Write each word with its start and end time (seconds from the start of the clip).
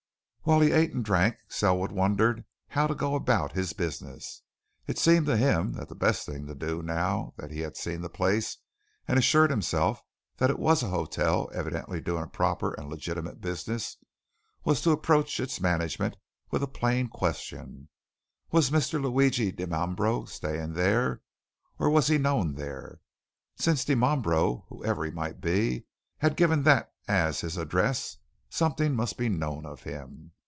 While 0.43 0.61
he 0.61 0.71
ate 0.71 0.91
and 0.91 1.05
drank, 1.05 1.35
Selwood 1.49 1.91
wondered 1.91 2.43
how 2.69 2.87
to 2.87 2.95
go 2.95 3.13
about 3.13 3.51
his 3.51 3.73
business. 3.73 4.41
It 4.87 4.97
seemed 4.97 5.27
to 5.27 5.37
him 5.37 5.73
that 5.73 5.87
the 5.87 5.93
best 5.93 6.25
thing 6.25 6.47
to 6.47 6.55
do, 6.55 6.81
now 6.81 7.35
that 7.37 7.51
he 7.51 7.59
had 7.59 7.77
seen 7.77 8.01
the 8.01 8.09
place 8.09 8.57
and 9.07 9.19
assured 9.19 9.51
himself 9.51 10.01
that 10.37 10.49
it 10.49 10.57
was 10.57 10.81
a 10.81 10.87
hotel 10.89 11.47
evidently 11.53 12.01
doing 12.01 12.23
a 12.23 12.27
proper 12.27 12.73
and 12.73 12.89
legitimate 12.89 13.39
business, 13.39 13.97
was 14.65 14.81
to 14.81 14.89
approach 14.89 15.39
its 15.39 15.61
management 15.61 16.17
with 16.49 16.63
a 16.63 16.67
plain 16.67 17.07
question 17.07 17.89
was 18.49 18.71
Mr. 18.71 18.99
Luigi 18.99 19.51
Dimambro 19.51 20.25
staying 20.27 20.73
there, 20.73 21.21
or 21.77 21.87
was 21.87 22.07
he 22.07 22.17
known 22.17 22.55
there? 22.55 22.99
Since 23.57 23.85
Dimambro, 23.85 24.65
whoever 24.69 25.05
he 25.05 25.11
might 25.11 25.39
be, 25.39 25.85
had 26.17 26.35
given 26.35 26.63
that 26.63 26.91
as 27.07 27.41
his 27.41 27.57
address, 27.57 28.17
something 28.53 28.93
must 28.93 29.15
be 29.17 29.29
known 29.29 29.65
of 29.65 29.83
him. 29.83 30.29